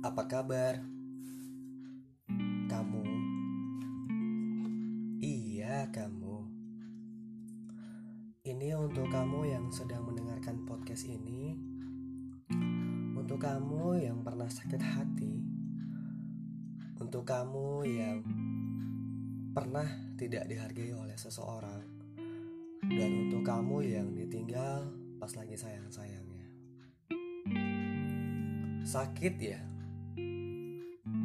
Apa 0.00 0.24
kabar? 0.24 0.80
Kamu? 2.72 3.04
Iya, 5.20 5.84
kamu. 5.92 6.36
Ini 8.48 8.80
untuk 8.80 9.12
kamu 9.12 9.52
yang 9.52 9.68
sedang 9.68 10.08
mendengarkan 10.08 10.64
podcast 10.64 11.04
ini. 11.04 11.52
Untuk 13.12 13.44
kamu 13.44 14.00
yang 14.00 14.24
pernah 14.24 14.48
sakit 14.48 14.80
hati. 14.80 15.36
Untuk 16.96 17.28
kamu 17.28 17.84
yang 17.84 18.24
pernah 19.52 20.16
tidak 20.16 20.48
dihargai 20.48 20.96
oleh 20.96 21.20
seseorang. 21.20 21.84
Dan 22.88 23.28
untuk 23.28 23.44
kamu 23.44 23.84
yang 23.84 24.16
ditinggal 24.16 24.88
pas 25.20 25.36
lagi 25.36 25.60
sayang-sayangnya. 25.60 26.35
Sakit 28.86 29.34
ya? 29.42 29.58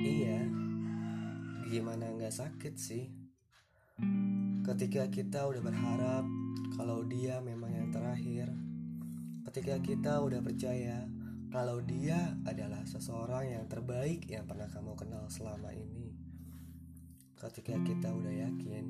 Iya, 0.00 0.48
gimana 1.68 2.08
nggak 2.16 2.32
sakit 2.32 2.72
sih? 2.72 3.04
Ketika 4.64 5.12
kita 5.12 5.44
udah 5.44 5.60
berharap 5.60 6.24
kalau 6.80 7.04
dia 7.04 7.36
memang 7.44 7.68
yang 7.68 7.92
terakhir, 7.92 8.48
ketika 9.44 9.76
kita 9.76 10.24
udah 10.24 10.40
percaya 10.40 11.04
kalau 11.52 11.84
dia 11.84 12.32
adalah 12.48 12.80
seseorang 12.88 13.52
yang 13.52 13.68
terbaik 13.68 14.24
yang 14.24 14.48
pernah 14.48 14.72
kamu 14.72 14.96
kenal 14.96 15.28
selama 15.28 15.68
ini, 15.76 16.16
ketika 17.36 17.76
kita 17.84 18.08
udah 18.08 18.40
yakin 18.40 18.84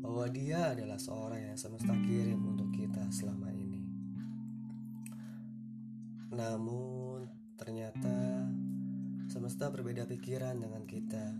bahwa 0.00 0.24
dia 0.32 0.72
adalah 0.72 0.96
seorang 0.96 1.52
yang 1.52 1.60
semesta 1.60 1.92
kirim 1.92 2.40
untuk 2.40 2.72
kita 2.72 3.04
selama 3.12 3.52
ini. 3.52 3.84
Namun, 6.32 7.13
ternyata 7.64 8.44
semesta 9.24 9.72
berbeda 9.72 10.04
pikiran 10.04 10.60
dengan 10.60 10.84
kita. 10.84 11.32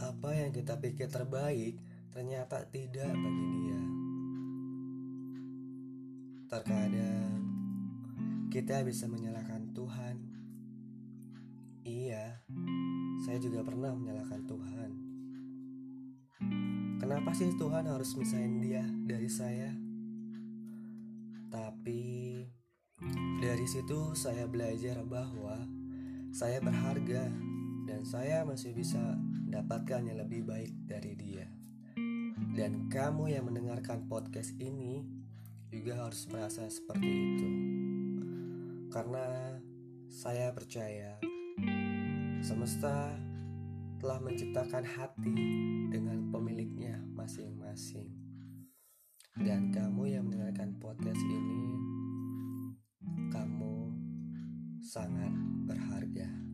Apa 0.00 0.32
yang 0.32 0.56
kita 0.56 0.80
pikir 0.80 1.12
terbaik 1.12 1.76
ternyata 2.16 2.64
tidak 2.72 3.12
bagi 3.12 3.46
dia. 3.60 3.82
Terkadang 6.48 7.44
kita 8.48 8.80
bisa 8.88 9.04
menyalahkan 9.04 9.68
Tuhan. 9.76 10.16
Iya, 11.84 12.40
saya 13.28 13.36
juga 13.36 13.60
pernah 13.60 13.92
menyalahkan 13.92 14.48
Tuhan. 14.48 14.90
Kenapa 16.96 17.36
sih 17.36 17.52
Tuhan 17.60 17.84
harus 17.84 18.16
misahin 18.16 18.64
dia 18.64 18.88
dari 19.04 19.28
saya? 19.28 19.76
Tapi 21.52 22.00
dari 23.50 23.66
situ 23.66 24.14
saya 24.14 24.46
belajar 24.46 25.02
bahwa 25.02 25.58
saya 26.30 26.62
berharga 26.62 27.34
dan 27.82 28.06
saya 28.06 28.46
masih 28.46 28.70
bisa 28.70 29.18
mendapatkan 29.18 30.06
yang 30.06 30.22
lebih 30.22 30.46
baik 30.46 30.70
dari 30.86 31.18
dia. 31.18 31.50
Dan 32.54 32.86
kamu 32.86 33.34
yang 33.34 33.50
mendengarkan 33.50 34.06
podcast 34.06 34.54
ini 34.62 35.02
juga 35.66 35.98
harus 35.98 36.30
merasa 36.30 36.70
seperti 36.70 37.10
itu. 37.10 37.48
Karena 38.94 39.58
saya 40.06 40.54
percaya 40.54 41.18
semesta 42.46 43.18
telah 43.98 44.22
menciptakan 44.22 44.86
hati 44.86 45.34
dengan 45.90 46.30
pemiliknya 46.30 47.02
masing-masing. 47.18 48.14
Dan 49.34 49.74
kamu 49.74 50.06
yang 50.06 50.30
mendengarkan 50.30 50.78
podcast 50.78 51.18
ini 51.18 51.89
sangat 54.90 55.30
berharga. 55.70 56.49